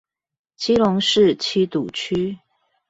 [0.55, 2.39] 基隆市七堵區